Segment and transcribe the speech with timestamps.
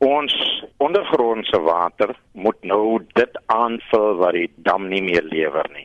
[0.00, 0.32] Ons
[0.80, 5.84] ondergrondse water moet nou dit aanvul wat die dam nie meer lewer nie.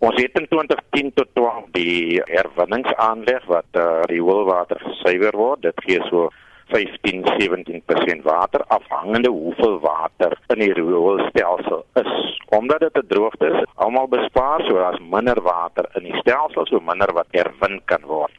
[0.00, 5.66] Ons het in 2010 tot 12 die herwinningsaanleg wat uh, rioolwater gesuiwer word.
[5.68, 6.30] Dit gee so
[6.72, 12.40] 15-17% water afhangende hoeveel water in die rioolstelsel is.
[12.56, 16.80] Omdat dit 'n droogte is, almal bespaar so as minder water in die stelsel, so
[16.80, 18.32] minder wat herwin kan word.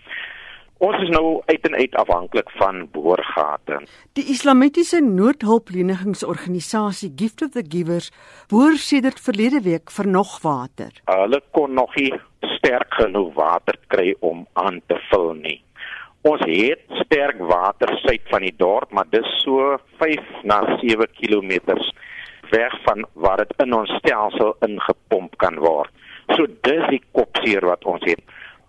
[0.83, 3.77] Ons is nou uit en uit afhanklik van boorgate.
[4.19, 8.11] Die Islamitiese Noodhulplenigingsorganisasie Gift of the Givers
[8.51, 10.91] boor sedert verlede week vir nog water.
[11.07, 12.11] Hulle kon nog nie
[12.57, 15.63] sterk genoeg water kry om aan te vul nie.
[16.27, 21.79] Ons het sterk water suid van die dorp, maar dis so 5 na 7 km
[22.51, 25.87] weg van waar dit in ons stelsel ingepomp kan word.
[26.35, 28.19] So dis die kopseer wat ons het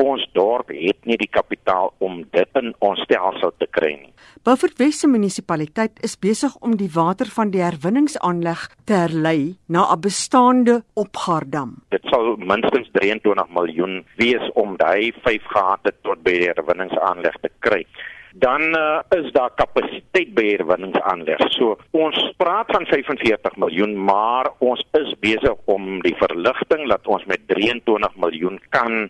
[0.03, 4.13] ons dorp het nie die kapitaal om dit in ons stelsel te kry nie.
[4.45, 10.01] Beaufort Wesse munisipaliteit is besig om die water van die herwinningsaanleg te herlei na 'n
[10.01, 11.77] bestaande opgaardam.
[11.91, 17.51] Dit sal minstens 23 miljoen wees om daai 5 gate tot by die herwinningsaanleg te
[17.61, 17.87] kry
[18.35, 21.39] dan uh, is daar kapasiteit by herwinningsaanleg.
[21.55, 27.25] So ons praat van 45 miljoen, maar ons is besig om die verligting dat ons
[27.31, 29.07] met 23 miljoen kan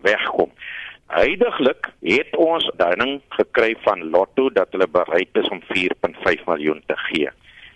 [0.00, 0.50] wegkom.
[1.06, 6.96] Huidiglik het ons duiding gekry van Lotto dat hulle bereid is om 4.5 miljoen te
[6.96, 7.28] gee.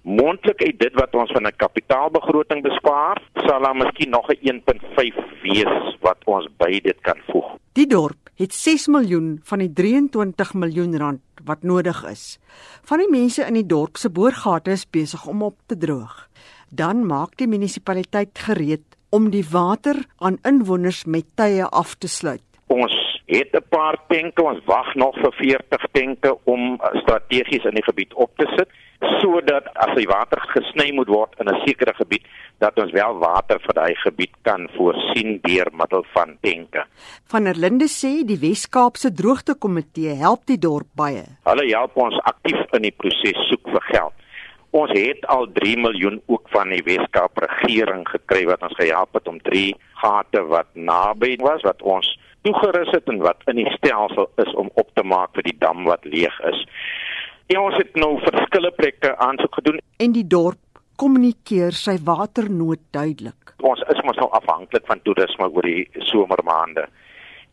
[0.02, 5.16] Moontlik uit dit wat ons van 'n kapitaalbegroting bespaar, sal daar miskien nog 'n 1.5
[5.42, 7.56] wees wat ons by dit kan voeg.
[7.72, 12.38] Die dorp het 6 miljoen van die 23 miljoen rand wat nodig is.
[12.82, 16.28] Van die mense in die dorp se boorgate is besig om op te droog.
[16.68, 22.42] Dan maak die munisipaliteit gereed om die water aan inwoners met tye af te sluit.
[22.66, 22.94] Ons
[23.26, 28.14] het 'n paar tenke, ons wag nog vir 40 tenke om strategies in die gebied
[28.14, 28.68] op te sit
[29.20, 32.24] sodat as die water gesny moet word in 'n sekere gebied
[32.58, 36.84] dat ons wel water vir daai gebied kan voorsien deur middel van tenke.
[37.24, 41.24] Van der Linde sê die Wes-Kaapse droogtekomitee help die dorp baie.
[41.44, 44.15] Hulle help ons aktief in die proses soek vir geld.
[44.70, 49.28] Ons het al 3 miljoen ook van die Weskaap regering gekry wat ons gehelp het
[49.28, 54.28] om drie gate wat naby was wat ons toegerus het en wat in die stelsel
[54.42, 56.62] is om op te maak vir die dam wat leeg is.
[57.46, 60.60] Ja, ons het nou verskillende plekke aansoek gedoen en die dorp
[61.00, 63.54] kommunikeer sy waternood duidelik.
[63.64, 66.86] Ons is mos nou afhanklik van toerisme oor die somermaande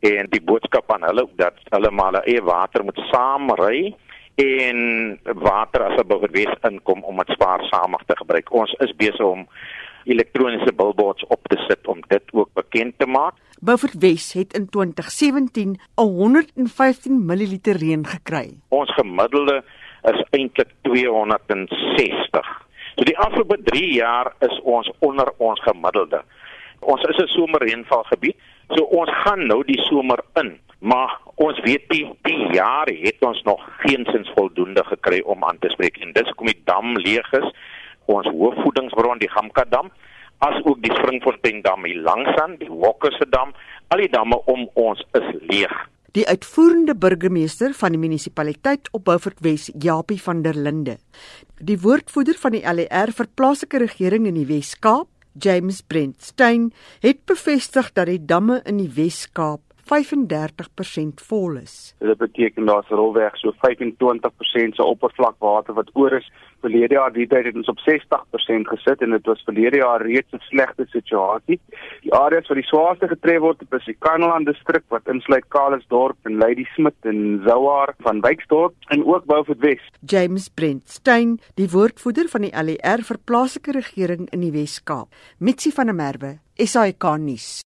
[0.04, 3.94] en die boodskap aan hulle dat hulle maar eie water moet saamry
[4.36, 8.52] en water as 'n bewys inkom om dit spaarsamig te gebruik.
[8.52, 9.48] Ons is besig om
[10.04, 13.34] elektroniese billboards op te sit om dit ook bekend te maak.
[13.60, 18.58] Beaufort Wes het in 2017 115 ml reën gekry.
[18.70, 19.64] Ons gemiddelde
[20.02, 22.50] is eintlik 260.
[22.96, 26.24] So die afgelope 3 jaar is ons onder ons gemiddelde.
[26.80, 28.36] Ons is 'n somerreënvalgebied,
[28.70, 33.40] so ons gaan nou die somer in maar ons weet die, die jaar het ons
[33.48, 35.98] nog geensins voldoende gekry om aan te spreek.
[36.04, 37.48] En dis kom die dam leeg is
[38.12, 39.94] ons hoofvoedingsbron die Gamka dam
[40.44, 43.54] as ook die Springfontein dam hier langs aan die Wokkerse dam.
[43.96, 45.72] Al die damme om ons is leeg.
[46.14, 51.00] Die uitvoerende burgemeester van die munisipaliteit op Beaufort Wes, Japie van der Linde.
[51.64, 55.08] Die woordvoerder van die LER vir plaaslike regering in die Wes-Kaap,
[55.40, 61.96] James Brent Stein, het bevestig dat die damme in die Wes-Kaap 35% vol is.
[62.00, 66.32] Dit beteken daar's rolweg so 25% se oppervlakwater wat oor is.
[66.64, 70.32] Verlede jaar die tyd het ons op 60% gesit en dit was verlede jaar reeds
[70.32, 71.60] 'n slegte situasie.
[72.02, 76.38] Die areas wat die swaarste getref word, is die Kanaland distrik wat insluit Kalisdorp en
[76.38, 79.84] Lady Smith en Zouar van Wyksdorp en ook Beaufort Wes.
[80.06, 85.08] James Brent Stein, die woordvoerder van die LER vir plaaslike regering in die Wes-Kaap.
[85.40, 87.62] Mitsi van der Merwe, SAK nuus.